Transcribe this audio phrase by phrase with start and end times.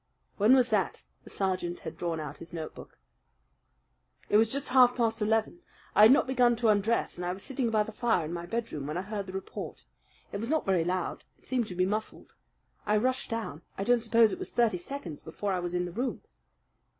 [0.37, 2.97] "When was that?" The sergeant had drawn out his notebook.
[4.29, 5.59] "It was just half past eleven.
[5.93, 8.47] I had not begun to undress, and I was sitting by the fire in my
[8.47, 9.85] bedroom when I heard the report.
[10.31, 12.33] It was not very loud it seemed to be muffled.
[12.83, 15.91] I rushed down I don't suppose it was thirty seconds before I was in the
[15.91, 16.23] room."